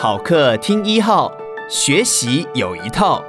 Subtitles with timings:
[0.00, 1.28] 好课听一号，
[1.68, 3.20] 学习有一套，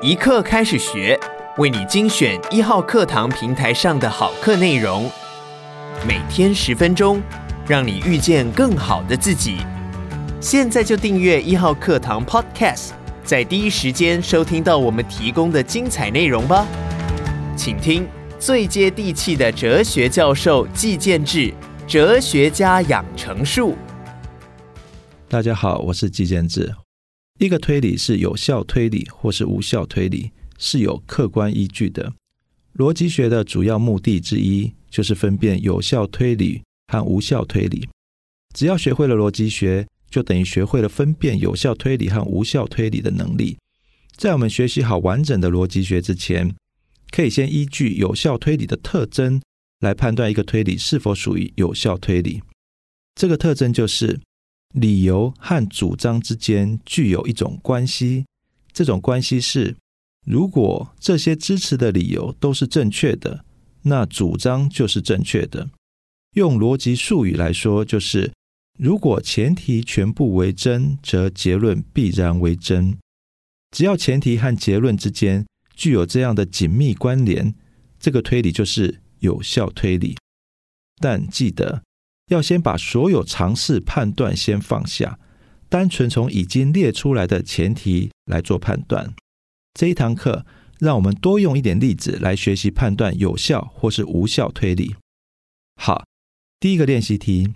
[0.00, 1.18] 一课开始学，
[1.58, 5.10] 为你精选一号课堂平台上的好课内容，
[6.06, 7.20] 每天十分钟，
[7.66, 9.56] 让你遇见更好的自己。
[10.40, 12.90] 现在就订阅一号课堂 Podcast，
[13.24, 16.64] 在第一时间收听到我们提供的精彩内容吧。
[17.56, 18.06] 请听
[18.38, 21.52] 最接地气的哲学教授季建志，
[21.88, 23.76] 哲学家养成术。
[25.34, 26.76] 大家好，我是季建志。
[27.40, 32.12] 一个推理是有效推理或是无效推理，是有客观依据的。
[32.76, 37.88] 逻辑学的主要目的之一，就是分辨有效推理和无效推理。
[38.54, 43.58] 只要学会了逻辑学，就等于学会了分辨有效推理和无效推理的能力。
[44.16, 46.54] 在我们学习好完整的逻辑学之前，
[47.10, 49.42] 可以先依据有效推理的特征
[49.80, 52.40] 来判断一个推理是否属于有效推理。
[53.16, 54.20] 这个特征就是
[54.74, 58.26] 理由和主张之间具有一种关系。
[58.72, 59.74] 这种关系是，
[60.26, 63.44] 如果这些支持的理由都是正确的，
[63.82, 65.70] 那主张就是正确的。
[66.34, 68.30] 用逻辑术语来说，就是。
[68.76, 72.98] 如果前提全部为真，则结论必然为真。
[73.70, 77.54] 只要前提和结论之间具有这样的紧密关联，
[78.00, 80.16] 这个推理就是有效推理。
[81.00, 81.84] 但记得
[82.28, 85.18] 要先把所有尝试判断先放下，
[85.68, 89.14] 单纯从已经列出来的前提来做判断。
[89.74, 90.46] 这一堂课
[90.78, 94.94] 让我们多用一点例子来学习判断有效或是无效推理。
[95.80, 96.04] 好，
[96.60, 97.52] 第一个练习题。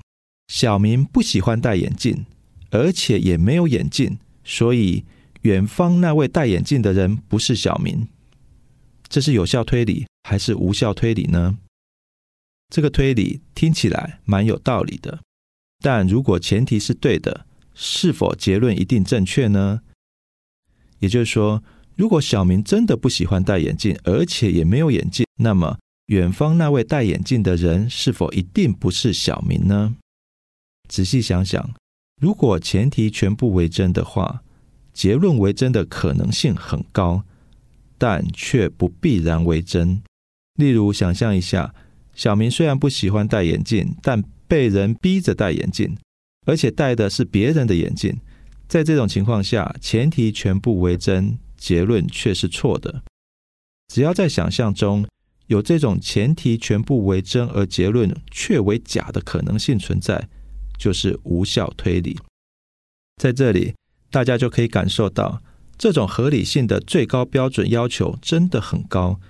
[0.48, 2.24] 小明不喜欢戴眼镜，
[2.70, 5.04] 而且也没有眼镜，所以
[5.42, 8.08] 远方那位戴眼镜的人不是小明。
[9.10, 11.58] 这是有效推理还是无效推理呢？
[12.68, 15.20] 这个推理听起来蛮有道理的，
[15.80, 19.80] 但如果前提是对的，是否结论一定正确呢？
[20.98, 21.62] 也就是说，
[21.96, 29.96] 如果小明真的不喜欢戴眼镜，而且也没有眼镜，那么远方那位戴眼镜的人是否一定不是小明呢？
[30.88, 31.74] 仔细想想，
[32.20, 34.42] 如果前提全部为真的话，
[34.92, 37.24] 结论为真的可能性很高，
[37.96, 40.02] 但却不必然为真。
[40.54, 41.72] 例如，想象一下，
[42.18, 45.96] 小明虽然不喜欢戴眼镜，但被人逼着戴眼镜，
[46.46, 48.18] 而且戴的是别人的眼镜。
[48.66, 53.04] 在这种情况下，前提全部为真，结论却是错的。
[53.94, 55.06] 只要在想象中
[55.46, 60.28] 有这种前提全部为真而结论却为假的可能性存在，
[60.76, 62.18] 就是无效推理，
[63.22, 63.74] 在这里
[64.10, 65.40] 大家就可以感受到，
[65.78, 69.20] 这种合理性的最高标准要求真的很高，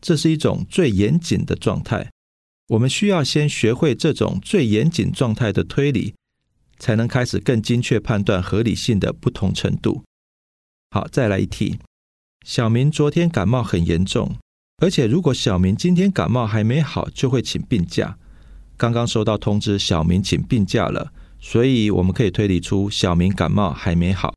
[0.00, 2.10] 这是一种最严谨的状态。
[2.74, 6.14] 我们需要先学会这种最严谨状态的推理，
[6.78, 10.02] 才能开始更精确判断合理性的不同程度。
[10.90, 11.78] 好，再来一题：
[12.44, 14.36] 小明昨天感冒很严重，
[14.78, 18.18] 而且如果小明今天感冒还没好，就会请病假。
[18.76, 24.34] 刚刚收到通知，小明请病假了，所以我们可以推理出小明感冒还没好。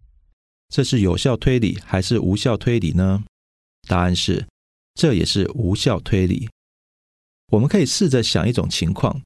[0.70, 3.24] 这是有效推理还是无效推理呢？
[3.88, 4.46] 答案是，
[4.94, 6.50] 这也是无效推理。
[7.52, 9.22] 我们可以试着想一种情况：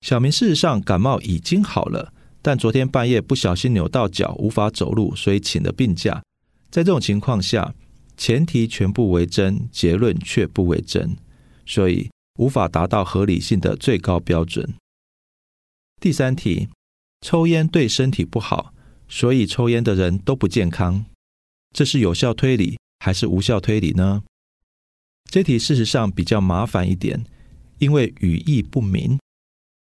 [0.00, 6.22] 小明事实上感冒已经好了，但昨天半夜不小心扭到脚，无法走路，所以请了病假。
[6.70, 7.74] 在这种情况下，
[8.16, 11.16] 前提全部为真，结论却不为真，
[11.66, 14.74] 所以，无法达到合理性的最高标准。
[16.00, 16.68] 第三题，
[17.20, 18.72] 抽烟对身体不好，
[19.08, 21.04] 所以抽烟的人都不健康。
[21.74, 24.22] 这是有效推理还是无效推理呢？
[25.30, 27.24] 这题事实上比较麻烦一点，
[27.78, 29.18] 因为语义不明。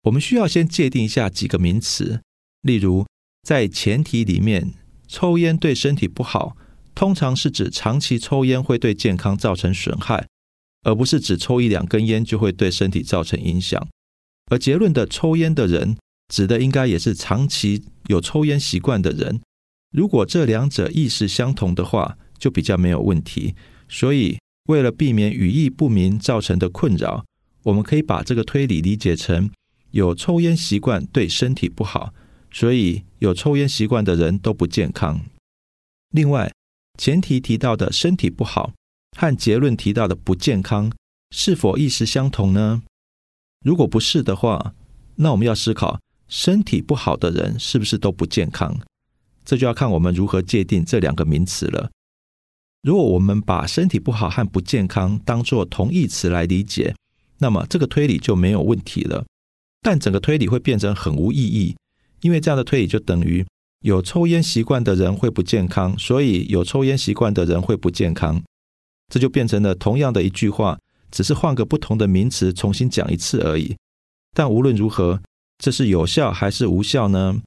[0.04, 2.20] 我们需要先界定一下几个名词，
[2.62, 3.06] 例如
[3.42, 4.74] 在前提里面，
[5.06, 6.56] 抽烟对身体不好，
[6.94, 10.26] 通常是指长期抽烟会对健康造成损害。
[10.84, 13.88] 而不是只抽一两根烟就会对身体造成影响，
[14.50, 19.40] 而结论的抽烟的人指的应该也是长期有抽烟习惯的人。
[19.92, 23.54] 如果这两者意思相同的话，就比较没有问题。
[23.88, 27.24] 所以，为了避免语义不明造成的困扰，
[27.64, 29.50] 我们可以把这个推理理解成
[29.90, 32.12] 有抽烟习惯对身体不好，
[32.50, 35.20] 所以有抽烟习惯的人都不健康。
[36.10, 36.52] 另外，
[36.98, 38.72] 前提提到的身体不好。
[39.14, 40.90] 和结论提到的不健康
[41.30, 42.82] 是否意思相同呢？
[43.62, 44.74] 如果不是的话，
[45.16, 48.80] 那我们要思考身体不好的人是不是都不健康？
[49.44, 51.90] 这就要看我们如何界定这两个名词了。
[52.82, 56.94] 如果我们把身体不好和不健康当作同义词来理解，
[57.42, 59.26] 那么这个推理就没有问题了。
[59.82, 61.74] 但整个推理会变成很无意义，
[62.20, 63.44] 因为这样的推理就等于
[63.80, 68.40] 有抽烟习惯的人会不健康，所以有抽烟习惯的人会不健康。
[69.12, 70.78] 这就变成了同样的一句话，
[71.10, 73.76] 只是换个不同的名词重新讲一次而已。
[74.34, 75.20] 但无论如何，
[75.58, 77.42] 这是有效还是无效呢？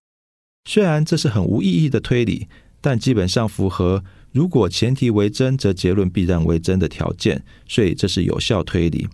[0.69, 2.47] 虽然这是很无意义的推理，
[2.81, 4.03] 但基本上符合
[4.33, 9.07] “如果前提为真，则结论必然为真”的条件，所以这是有效推理。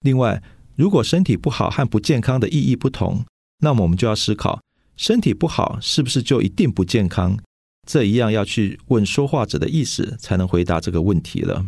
[0.00, 0.42] 另外，
[0.76, 3.24] 如果身体不好和不健康的意义不同，
[3.58, 4.60] 那么我们就要思考。
[4.96, 7.38] 身体不好是不是就一定不健康？
[7.86, 11.66] 这一样要去问说话者的意思，才能回答这个问题了。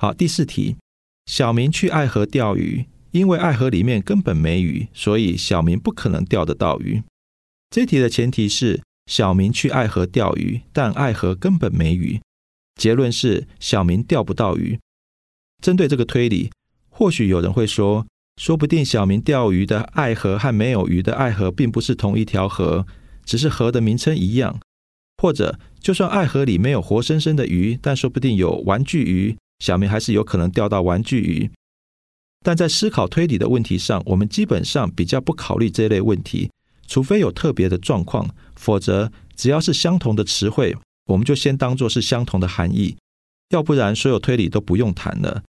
[0.00, 0.76] 好，第四题，
[1.26, 7.02] 小明去爱河钓鱼，因为爱河里面根本没鱼，所以小明不可能钓得到鱼。
[7.70, 12.20] 这题的前提是小明去爱河钓鱼，但爱河根本没鱼。
[12.76, 14.78] 结论是小明钓不到鱼。
[15.62, 16.50] 针对这个推理，
[16.96, 18.06] 或许有人会说。
[18.38, 22.86] 说不定小明钓鱼的爱河和没有鱼的爱河并不是同一条河，
[23.24, 24.60] 只是河的名称一样。
[25.16, 31.50] 或者，就算爱河里没有活生生的鱼，但说不定有玩具鱼，小明还是有可能钓到玩具鱼。
[32.44, 36.50] 但在思考推理的问题上，我们基本上比较不考虑这类问题，
[36.86, 40.76] 除非有特别的状况，否则只要是相同的词汇，
[41.06, 42.98] 我们就先当作是相同的含义，
[43.48, 45.42] 要不然所有推理都不用谈了。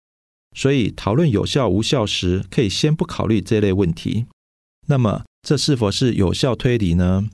[0.55, 4.25] 所以，讨论有效无效时，可以先不考虑这类问题。
[4.87, 7.29] 那么，这是否是有效推理呢？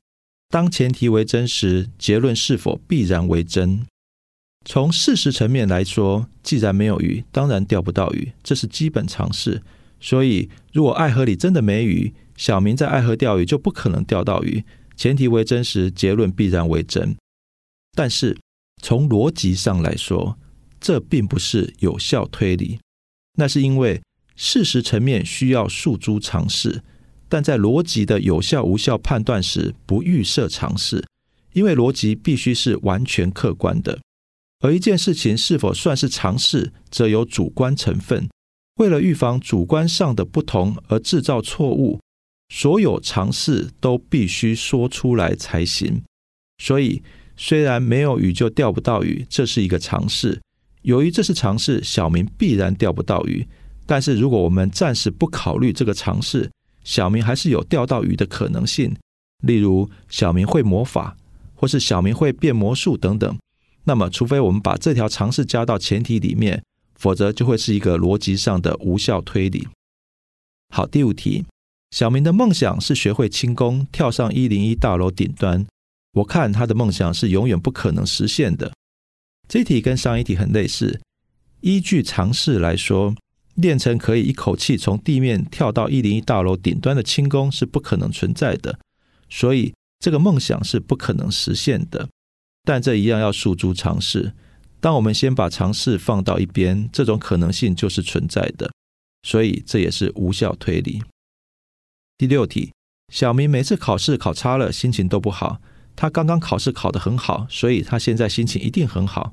[0.50, 3.86] 当前提为真时，结论是否必然为真？
[4.66, 9.62] 从事实层面来说，既然没有鱼，当然钓不到鱼，这是基本常识。
[10.00, 14.64] 所以，如果爱河里真的没鱼，小明在爱河钓鱼就不可能钓到鱼。
[14.96, 17.16] 前提为真时，结论必然为真。
[17.96, 18.36] 但是，
[18.82, 20.38] 从逻辑上来说，
[20.80, 22.78] 这并不是有效推理。
[23.34, 24.00] 那是因为
[24.36, 26.82] 事实层面需要诉诸尝试，
[27.28, 31.04] 但在逻辑的有效无效判断时不预设尝试，
[31.52, 34.00] 因为逻辑必须是完全客观的。
[34.60, 38.28] 而一件事情是否算是尝试，则有主观成分。
[38.76, 42.00] 为了预防主观上的不同而制造错误，
[42.48, 46.02] 所有尝试都必须说出来才行。
[46.58, 47.02] 所以，
[47.36, 50.40] 虽然没有鱼就钓不到鱼，这是一个尝试。
[50.84, 53.46] 由于这是尝试，小明必然钓不到鱼。
[53.86, 56.50] 但是，如果我们暂时不考虑这个尝试，
[56.84, 58.94] 小明还是有钓到鱼的可能性。
[59.42, 61.16] 例如，小明会魔法，
[61.54, 63.38] 或是小明会变魔术等等。
[63.84, 66.62] 那么，除非我们把这条尝试加到前提里面，
[66.94, 69.66] 否则就会是一个逻辑上的无效推理。
[70.68, 71.46] 好，第五题，
[71.92, 75.66] 小明的梦想是学会轻功，跳上一零一大楼顶端。
[76.12, 78.70] 我看他的梦想是永远不可能实现的。
[79.48, 81.00] 这题跟上一题很类似。
[81.60, 83.14] 依据常识来说，
[83.54, 88.78] 练成可以一口气从地面跳到一零一大楼顶端的轻功是不可能存在的，
[89.30, 92.08] 所以这个梦想是不可能实现的。
[92.64, 94.32] 但这一样要诉诸常识。
[94.80, 98.70] 当我们先把常识放到一边，这种可能性就是存在的，
[99.22, 101.02] 所以这也是无效推理。
[102.18, 102.72] 第六题，
[103.12, 105.60] 小明每次考试考差了，心情都不好。
[105.96, 109.32] 他刚刚考试考得很好，所以他现在心情一定很好。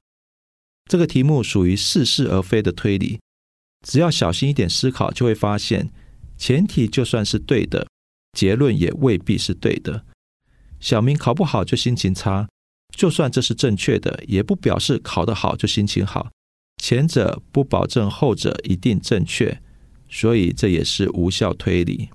[0.89, 3.19] 这个题目属于似是而非的推理，
[3.85, 5.89] 只要小心一点思考，就会发现
[6.37, 7.87] 前提就算是对的，
[8.37, 10.05] 结论也未必是对的。
[10.79, 12.47] 小明考不好就心情差，
[12.95, 16.29] 就算这是正确的，也不表示考得好就心情好。
[16.77, 19.61] 前者不保证后者一定正确，
[20.09, 22.09] 所以这也是无效推理。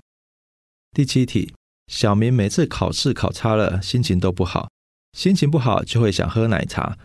[0.92, 1.55] 第七题。
[1.86, 4.68] 小明每次考试考差了，心情都不好，
[5.16, 6.98] 心情不好就会想喝奶茶。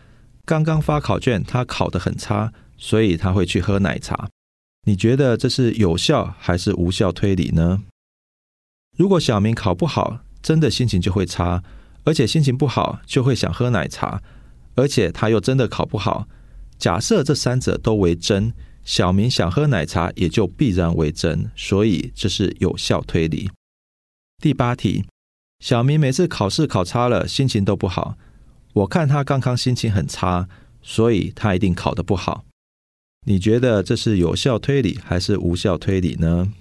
[0.44, 4.28] 刚刚发考卷，他考得很差，所以他会去喝奶茶。
[4.84, 7.82] 你觉得这是有效还是无效推理呢？
[8.98, 11.62] 如果小明考不好，真的心情就会差，
[12.04, 14.20] 而且心情不好就会想喝奶茶，
[14.74, 16.26] 而且他又真的考不好。
[16.76, 23.48] 假设这三者都为真，小明想喝奶茶也就必然为真，所以这是有效推理。
[24.42, 25.04] 第八题，
[25.60, 28.18] 小明每次考试考差了，心情都不好。
[28.72, 30.48] 我看他刚刚心情很差，
[30.82, 32.44] 所以他一定考得不好。
[33.24, 36.52] 你觉得这是有效推理还是无效推理呢？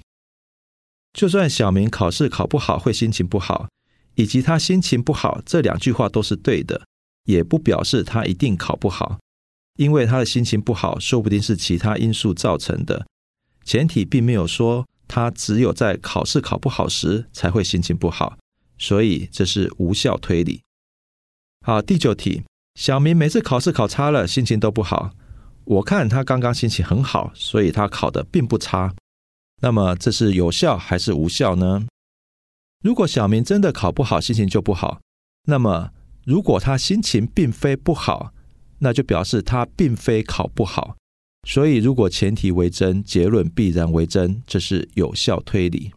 [1.12, 3.68] 就算小明考试考不好会心情不好，
[4.14, 6.84] 以及他心情不好这两句话都是对的，
[7.24, 9.18] 也不表示他一定考不好，
[9.80, 13.08] 因为他的心情不好说不定是其他因素造成的。
[13.66, 14.86] 前提并没有说。
[15.13, 18.38] 他只有在考试考不好时才会心情不好，
[18.77, 20.62] 所以这是无效推理。
[21.65, 22.44] 好，第九题，
[22.75, 25.12] 小明每次考试考差了，心情都不好。
[25.65, 28.96] 我看他刚刚心情很好，所以他考得并不差。
[29.62, 31.86] 那么这是有效还是无效呢？
[32.82, 35.01] 如果小明真的考不好，心情就不好，
[35.50, 35.89] 那么
[36.25, 38.32] 如果他心情并非不好，
[38.80, 40.96] 那就表示他并非考不好。
[41.48, 45.91] 所以，如果前提为真，结论必然为真，这是有效推理。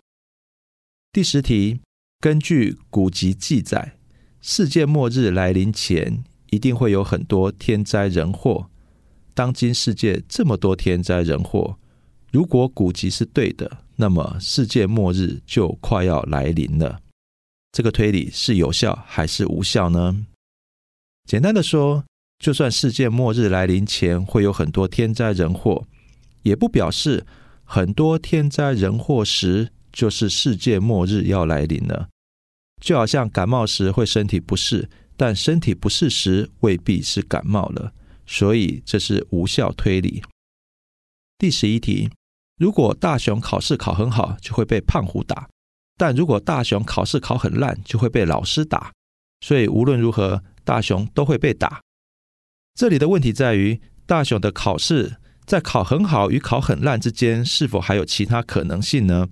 [1.13, 1.81] 第十题，
[2.19, 3.97] 根据古籍记载，
[4.41, 8.71] 世界末日来临前，一定会有很多天灾人祸。
[9.35, 11.79] 当今世界这么多天灾人祸，
[12.33, 17.01] 如果古籍是对的，那么世界末日就快要来临了。
[17.71, 20.27] 这个推理是有效还是无效呢？
[21.29, 22.05] 简单的说，
[22.39, 25.87] 就算世界末日来临前会有很多天灾人祸，
[26.43, 27.27] 也不表示
[27.65, 32.09] 很多天灾人祸时就是世界末日要来临了。
[32.83, 37.95] 就好像感冒时会身体不适，但身体不适时未必是感冒了，
[38.27, 40.23] 所以这是无效推理。
[41.39, 42.11] 第十一题，
[42.59, 45.49] 如果大雄考试考很好，就会被胖虎打；
[45.97, 48.93] 但如果大雄考试考很烂，就会被老师打。
[49.41, 51.81] 所以无论如何，大雄都会被打。
[52.75, 59.29] 这里的问题在于，大雄的考试在考很好与考很烂之间，是否还有其他可能性呢？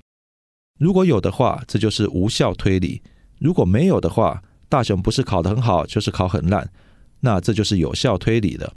[0.78, 3.02] 如果有的话，这就是无效推理；
[3.40, 6.72] 如果没有的话，大雄不是考得很好，就是考很烂，
[7.20, 8.74] 那这就是有效推理了。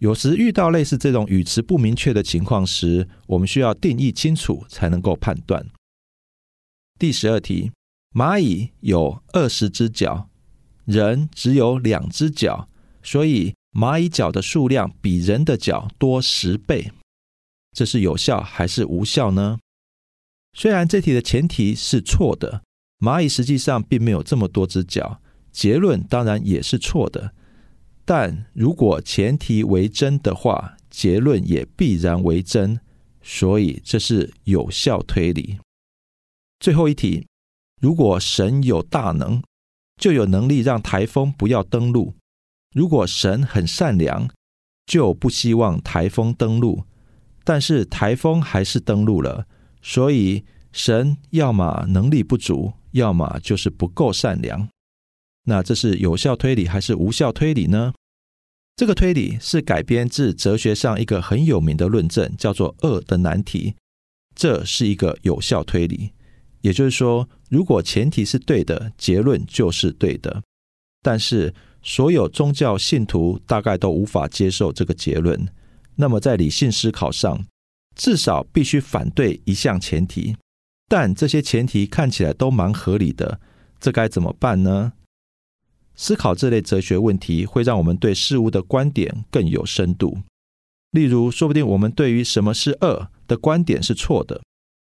[0.00, 5.66] 有时遇到类似这种语词不明确的情况时，我们需要定义清楚才能够判断。
[6.98, 7.72] 第十二题：
[8.14, 10.28] 蚂蚁有二十只脚，
[10.84, 12.68] 人只有两只脚，
[13.02, 16.92] 所以，蚂蚁脚的数量比人的脚多十倍，
[17.72, 19.58] 这是有效还是无效呢？
[20.52, 22.62] 虽然这题的前提是错的，
[22.98, 27.34] 蚂蚁实际上并没有这么多只脚，结论当然也是错的。
[28.04, 32.78] 但如果前提为真的话，结论也必然为真，
[33.22, 35.58] 所以这是有效推理。
[36.60, 37.26] 最后一题，
[37.80, 39.42] 如果神有大能，
[39.96, 42.12] 就有能力让台风不要登陆。
[42.72, 44.28] 如果神很善良，
[44.86, 46.84] 就不希望台风登陆，
[47.44, 49.46] 但是台风还是登陆了，
[49.82, 54.68] 所以神要么能力不足，要么就是不够善良。
[55.44, 57.92] 那这是有效推理还是无效推理呢？
[58.74, 63.74] 这个推理是改编自哲学上一个很有名的论证，叫做“恶的难题”。
[64.34, 66.12] 这是一个有效推理，
[66.62, 70.42] 也就是说，如果前提是对的，结论就是对的，
[71.02, 71.54] 但是。
[71.82, 75.48] 所有宗教信徒大概都无法接受这个结论。
[75.96, 77.44] 那么，在理性思考上，
[77.94, 80.36] 至少必须反对一项前提。
[80.88, 83.40] 但这些前提看起来都蛮合理的，
[83.80, 84.92] 这该怎么办呢？
[85.94, 90.18] 思考这类哲学问题，会让我们对事物的观点更有深度。
[90.90, 94.40] 例如，说不定我们对于什么是恶的观点是错的。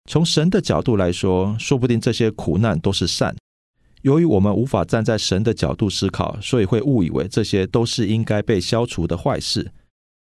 [0.10, 3.36] 从神的角度来说，说不定这些苦难都是善。
[4.06, 9.72] 由于我们无法站在神的角度思考，所以会误以为这些都是应该被消除的坏事。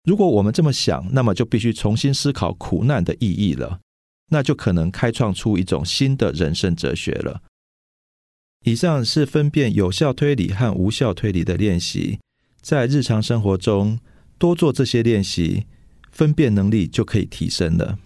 [0.05, 3.81] 如果我们这么想，那么就必须重新思考苦难的意义了。
[4.29, 7.41] 那就可能开创出一种新的人生哲学了。
[8.63, 12.19] 以上是分辨有效推理和无效推理的练习，
[12.61, 13.99] 在日常生活中
[14.37, 15.65] 多做这些练习，
[16.09, 17.99] 分辨能力就可以提升了。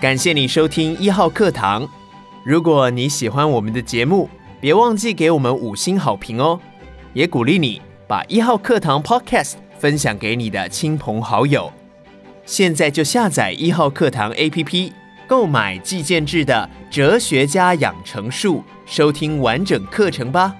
[0.00, 1.88] 感谢你收听一号课堂。
[2.42, 4.28] 如果你喜欢我们的节目，
[4.60, 6.58] 别忘记给我们五星好评哦！
[7.12, 11.70] 也鼓励你把一号课堂 Podcast 分享给你的亲朋好友。
[12.46, 14.90] 现在就下载一号课堂 APP，
[15.26, 20.56] 购买季建制的《哲学家养成术》，收听完整课程吧。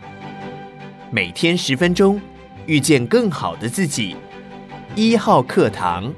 [1.10, 2.20] 每天十分钟，
[2.66, 4.16] 遇见更好的自己。
[4.94, 6.12] 一号课堂。